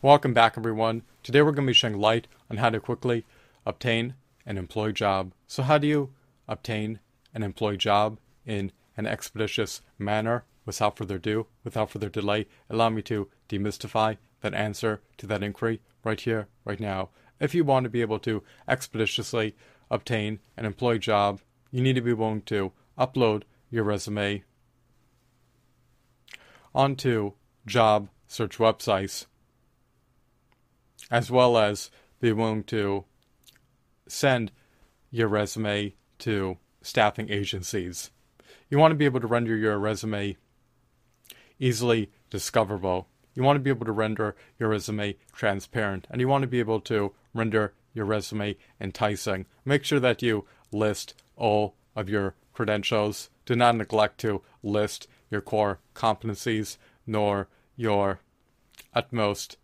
[0.00, 1.02] Welcome back, everyone.
[1.24, 3.24] Today we're going to be shedding light on how to quickly
[3.66, 4.14] obtain
[4.46, 5.32] an employee job.
[5.48, 6.10] So, how do you
[6.46, 7.00] obtain
[7.34, 10.44] an employee job in an expeditious manner?
[10.64, 15.80] Without further ado, without further delay, allow me to demystify that answer to that inquiry
[16.04, 17.08] right here, right now.
[17.40, 19.56] If you want to be able to expeditiously
[19.90, 21.40] obtain an employee job,
[21.72, 24.44] you need to be willing to upload your resume
[26.72, 27.32] onto
[27.66, 29.26] job search websites,
[31.10, 31.90] as well as
[32.20, 33.04] be willing to
[34.06, 34.52] send
[35.10, 38.10] your resume to staffing agencies.
[38.68, 40.36] You want to be able to render your resume
[41.58, 43.08] easily discoverable.
[43.34, 46.60] You want to be able to render your resume transparent, and you want to be
[46.60, 49.46] able to render your resume enticing.
[49.64, 53.30] Make sure that you list all of your credentials.
[53.46, 58.20] Do not neglect to list your core competencies nor your
[58.94, 59.56] utmost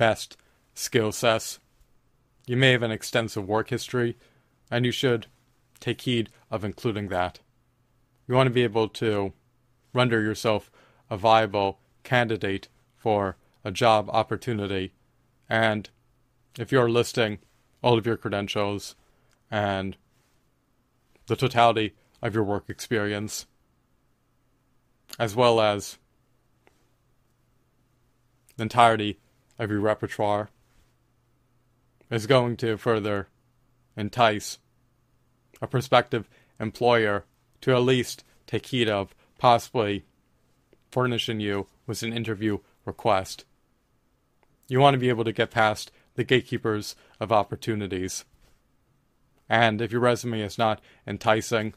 [0.00, 0.38] best
[0.72, 1.58] skill sets.
[2.46, 4.16] You may have an extensive work history,
[4.70, 5.26] and you should
[5.78, 7.40] take heed of including that.
[8.26, 9.34] You want to be able to
[9.92, 10.70] render yourself
[11.10, 14.94] a viable candidate for a job opportunity.
[15.50, 15.90] And
[16.58, 17.38] if you're listing
[17.82, 18.96] all of your credentials
[19.50, 19.98] and
[21.26, 23.44] the totality of your work experience,
[25.18, 25.98] as well as
[28.56, 29.18] the entirety
[29.68, 30.48] your repertoire,
[32.10, 33.28] is going to further
[33.96, 34.58] entice
[35.60, 37.24] a prospective employer
[37.60, 40.04] to at least take heed of possibly
[40.90, 43.44] furnishing you with an interview request.
[44.68, 48.24] You want to be able to get past the gatekeepers of opportunities.
[49.48, 51.74] And if your resume is not enticing,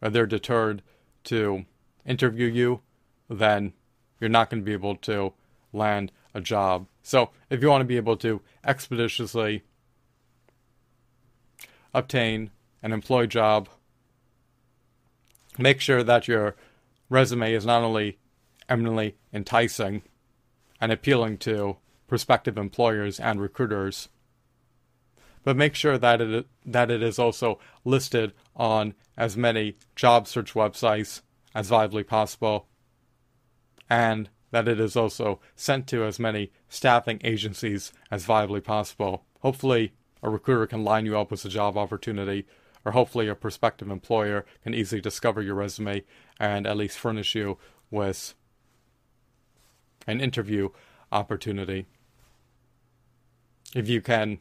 [0.00, 0.82] or they're deterred
[1.24, 1.64] to
[2.06, 2.80] interview you,
[3.28, 3.72] then
[4.20, 5.32] you're not going to be able to
[5.72, 6.86] land a job.
[7.02, 9.62] So, if you want to be able to expeditiously
[11.94, 12.50] obtain
[12.82, 13.68] an employee job,
[15.58, 16.56] make sure that your
[17.08, 18.18] resume is not only
[18.68, 20.02] eminently enticing
[20.80, 24.08] and appealing to prospective employers and recruiters,
[25.44, 30.54] but make sure that it that it is also listed on as many job search
[30.54, 31.22] websites
[31.54, 32.66] as viably possible,
[33.88, 39.24] and that it is also sent to as many staffing agencies as viably possible.
[39.40, 42.46] Hopefully, a recruiter can line you up with a job opportunity,
[42.84, 46.04] or hopefully, a prospective employer can easily discover your resume
[46.38, 47.58] and at least furnish you
[47.90, 48.36] with
[50.06, 50.68] an interview
[51.10, 51.86] opportunity.
[53.74, 54.38] If you can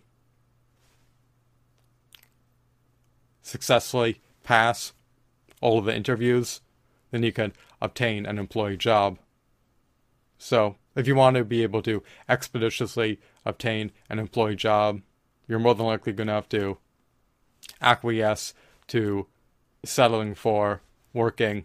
[3.41, 4.94] successfully pass
[5.59, 6.62] all of the interviews,
[7.09, 9.18] then you can obtain an employee job.
[10.43, 15.01] So, if you want to be able to expeditiously obtain an employee job,
[15.47, 16.79] you're more than likely going to have to
[17.81, 18.53] acquiesce
[18.87, 19.27] to
[19.85, 20.81] settling for
[21.13, 21.63] working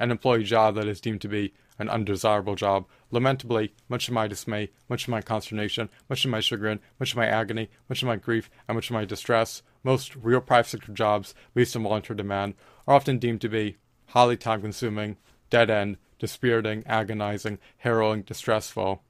[0.00, 2.84] an employee job that is deemed to be an undesirable job.
[3.12, 7.16] Lamentably, much of my dismay, much of my consternation, much of my chagrin, much of
[7.16, 10.92] my agony, much of my grief, and much of my distress, most real private sector
[10.92, 12.54] jobs based on voluntary demand
[12.88, 15.16] are often deemed to be highly time consuming,
[15.48, 19.02] dead end, dispiriting, agonizing, harrowing, distressful,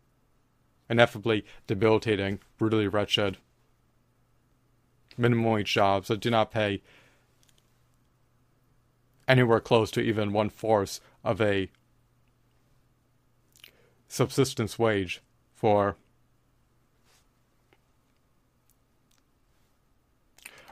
[0.88, 3.36] ineffably debilitating, brutally wretched.
[5.18, 6.80] Minimum wage jobs that do not pay
[9.28, 11.70] anywhere close to even one fourth of a
[14.08, 15.20] subsistence wage
[15.54, 15.96] for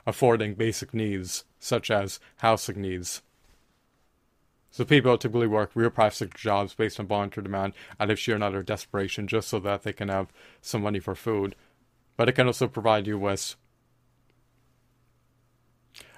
[0.07, 3.23] affording basic needs such as housing needs.
[4.71, 8.45] So people typically work real private jobs based on voluntary demand out of sheer and
[8.45, 11.57] utter desperation just so that they can have some money for food.
[12.17, 13.57] But it can also provide you with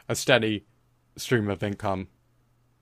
[0.08, 0.64] a steady
[1.16, 2.08] stream of income,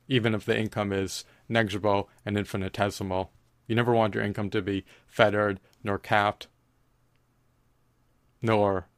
[0.08, 3.31] even if the income is negligible and infinitesimal.
[3.66, 6.48] You never want your income to be fettered, nor capped,
[8.40, 8.88] nor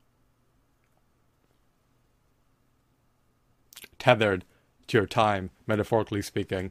[3.99, 4.45] tethered
[4.91, 6.71] to your time, metaphorically speaking.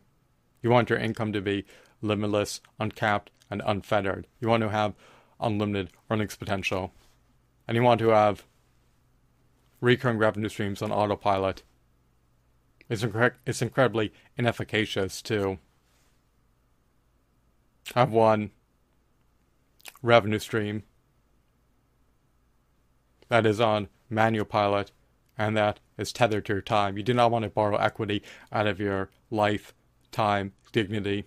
[0.61, 1.65] You want your income to be
[2.01, 4.27] limitless, uncapped, and unfettered.
[4.39, 4.93] You want to have
[5.39, 6.91] unlimited earnings potential.
[7.67, 8.43] And you want to have
[9.81, 11.63] recurring revenue streams on autopilot.
[12.89, 15.59] It's, incre- it's incredibly inefficacious to
[17.95, 18.51] have one
[20.01, 20.83] revenue stream
[23.29, 24.91] that is on manual pilot
[25.39, 26.97] and that is tethered to your time.
[26.97, 28.21] You do not want to borrow equity
[28.51, 29.73] out of your life,
[30.11, 31.25] time, dignity,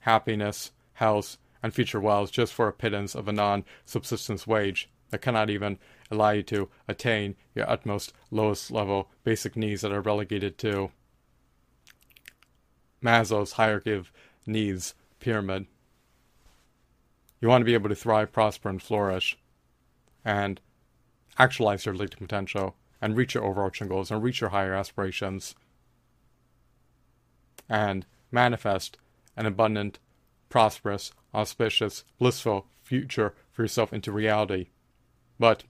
[0.00, 5.22] happiness, house, and future wealth just for a pittance of a non subsistence wage that
[5.22, 5.78] cannot even
[6.10, 10.90] allow you to attain your utmost lowest level basic needs that are relegated to
[13.02, 14.10] Maslow's hierarchy of
[14.46, 15.66] needs pyramid.
[17.40, 19.38] You want to be able to thrive, prosper, and flourish,
[20.24, 20.60] and
[21.38, 22.74] actualize your latent potential,
[23.04, 25.54] and reach your overarching goals, and reach your higher aspirations,
[27.68, 28.96] and manifest
[29.36, 29.98] an abundant,
[30.48, 34.68] prosperous, auspicious, blissful future for yourself into reality.
[35.38, 35.64] But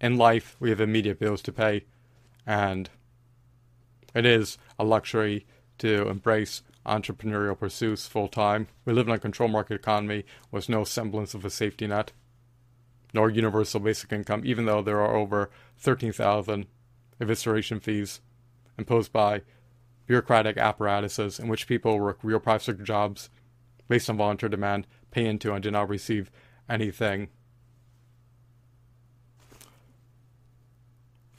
[0.00, 1.84] in life, we have immediate bills to pay,
[2.46, 2.88] and
[4.14, 5.44] it is a luxury
[5.80, 8.68] to embrace entrepreneurial pursuits full time.
[8.86, 12.12] We live in a control market economy with no semblance of a safety net,
[13.14, 16.66] nor universal basic income, even though there are over 13,000
[17.20, 18.20] evisceration fees
[18.76, 19.40] imposed by
[20.06, 23.30] bureaucratic apparatuses in which people work real private sector jobs
[23.88, 26.30] based on volunteer demand, pay into, and do not receive
[26.68, 27.28] anything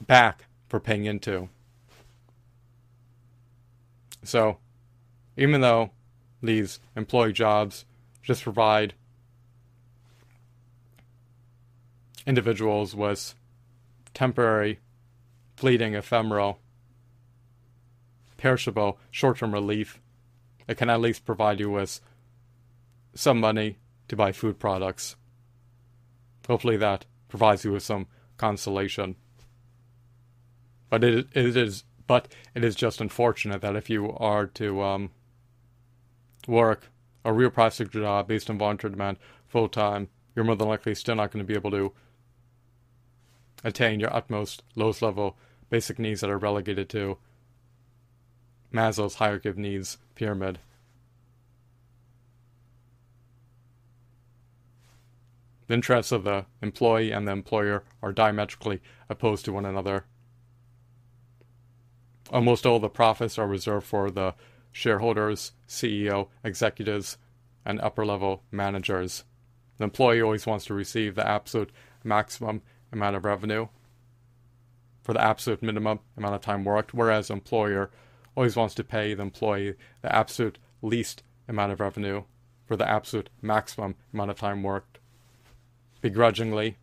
[0.02, 1.50] back for paying into.
[4.24, 4.58] So,
[5.38, 5.92] even though
[6.42, 7.86] these employee jobs
[8.24, 8.94] just provide
[12.26, 13.36] individuals was
[14.14, 14.80] temporary,
[15.56, 16.60] fleeting, ephemeral,
[18.38, 20.00] perishable, short term relief,
[20.68, 22.00] it can at least provide you with
[23.14, 23.78] some money
[24.08, 25.16] to buy food products.
[26.48, 28.08] Hopefully, that provides you with some
[28.38, 29.16] consolation.
[30.90, 35.10] But it, it is but it is just unfortunate that if you are to um,
[36.48, 36.92] work
[37.24, 39.18] a real plastic job based on volunteer demand
[39.48, 41.92] full time, you're more than likely still not going to be able to
[43.64, 45.38] attain your utmost lowest level
[45.70, 47.18] basic needs that are relegated to
[48.72, 50.60] Maslow's hierarchy of needs pyramid.
[55.68, 60.06] The interests of the employee and the employer are diametrically opposed to one another.
[62.32, 64.36] Almost all the profits are reserved for the
[64.72, 67.18] shareholders, CEO, executives,
[67.66, 69.24] and upper level managers.
[69.78, 71.72] The employee always wants to receive the absolute
[72.04, 72.62] maximum
[72.96, 73.68] amount of revenue
[75.04, 77.92] for the absolute minimum amount of time worked, whereas employer
[78.36, 82.24] always wants to pay the employee the absolute least amount of revenue
[82.66, 84.98] for the absolute maximum amount of time worked.
[86.02, 86.78] Begrudgingly,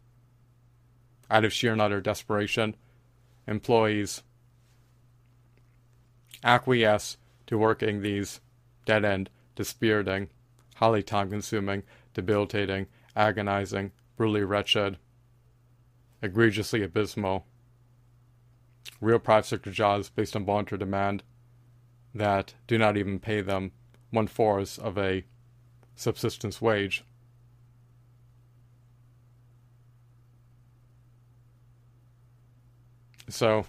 [1.30, 2.76] out of sheer and utter desperation,
[3.46, 4.22] employees
[6.44, 7.16] acquiesce
[7.46, 8.40] to working these
[8.84, 10.28] dead end, dispiriting,
[10.76, 11.82] highly time consuming,
[12.14, 12.86] debilitating,
[13.16, 14.98] agonizing, brutally wretched,
[16.22, 17.46] egregiously abysmal,
[19.00, 21.22] real private sector jobs based on voluntary demand
[22.14, 23.72] that do not even pay them
[24.10, 25.24] one fourth of a
[25.94, 27.04] subsistence wage.
[33.28, 33.64] So,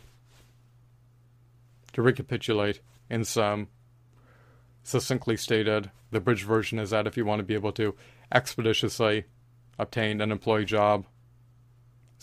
[1.93, 3.69] to recapitulate in some
[4.83, 7.95] succinctly stated, the bridge version is that if you want to be able to
[8.31, 9.23] expeditiously
[9.79, 11.05] obtain an employee job,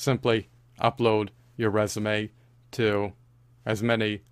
[0.00, 0.49] simply
[0.81, 2.31] upload your resume
[2.70, 3.12] to
[3.67, 4.23] as many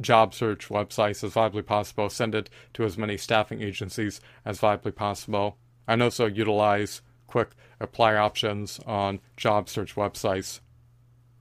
[0.00, 4.94] job search websites as viably possible, send it to as many staffing agencies as viably
[4.94, 10.60] possible, and also utilize quick apply options on job search websites.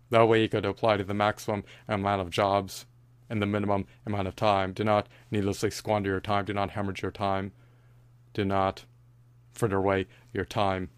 [0.10, 2.86] That way you could apply to the maximum amount of jobs
[3.30, 4.74] in the minimum amount of time.
[4.74, 6.44] Do not needlessly squander your time.
[6.44, 7.54] Do not hemorrhage your time.
[8.34, 8.84] Do not
[9.54, 10.90] fritter away your time.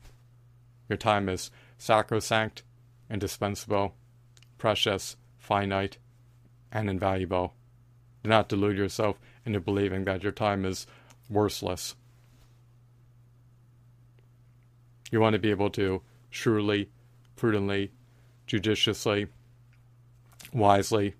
[0.89, 1.51] Your time is
[1.83, 2.63] sacrosanct,
[3.09, 3.93] indispensable,
[4.57, 5.97] precious, finite,
[6.71, 7.55] and invaluable.
[8.23, 10.87] Do not delude yourself into believing that your time is
[11.29, 11.95] worthless.
[15.11, 16.89] You want to be able to shrewdly,
[17.35, 17.91] prudently,
[18.47, 19.27] judiciously,
[20.53, 21.15] wisely,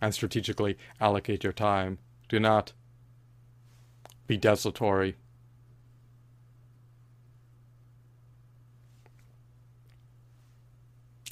[0.00, 1.98] and strategically allocate your time.
[2.28, 2.72] Do not
[4.26, 5.14] be desultory.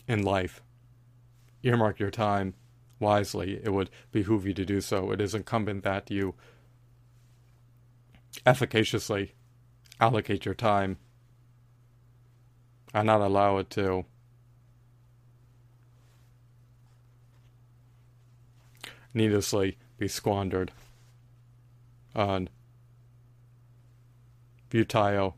[0.08, 0.62] In life,
[1.62, 2.54] earmark your time
[3.00, 3.60] wisely.
[3.62, 5.10] It would behoove you to do so.
[5.10, 6.34] It is incumbent that you
[8.44, 9.34] efficaciously
[10.00, 10.98] allocate your time
[12.94, 14.04] and not allow it to
[19.12, 20.72] needlessly be squandered
[22.14, 22.48] on
[24.68, 25.36] futile,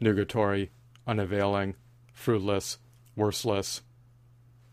[0.00, 0.70] nugatory,
[1.06, 1.74] unavailing,
[2.12, 2.78] fruitless,
[3.16, 3.82] worthless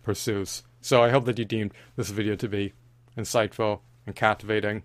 [0.04, 0.64] pursuits.
[0.82, 2.74] So I hope that you deemed this video to be
[3.18, 4.84] insightful and captivating.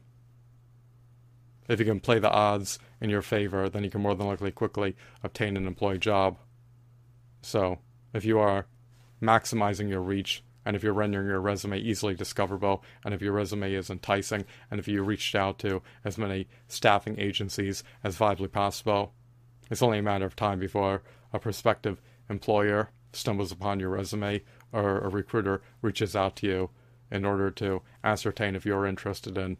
[1.68, 4.50] if you can play the odds in your favor, then you can more than likely
[4.50, 6.38] quickly obtain an employee job.
[7.40, 7.78] So,
[8.12, 8.66] if you are
[9.22, 13.72] maximizing your reach, and if you're rendering your resume easily discoverable, and if your resume
[13.72, 19.14] is enticing, and if you reached out to as many staffing agencies as viably possible,
[19.70, 24.42] it's only a matter of time before a prospective employer stumbles upon your resume
[24.72, 26.70] or a recruiter reaches out to you
[27.10, 29.56] in order to ascertain if you're interested in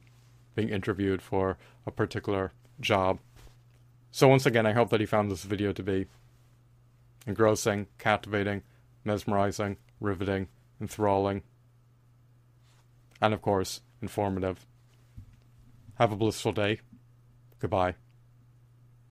[0.55, 1.57] being interviewed for
[1.87, 3.19] a particular job.
[4.11, 6.07] So, once again, I hope that you found this video to be
[7.27, 8.63] engrossing, captivating,
[9.05, 10.49] mesmerizing, riveting,
[10.81, 11.43] enthralling,
[13.21, 14.67] and of course, informative.
[15.95, 16.81] Have a blissful day.
[17.59, 17.95] Goodbye.